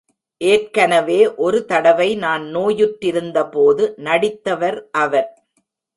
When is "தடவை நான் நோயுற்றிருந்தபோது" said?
1.65-3.85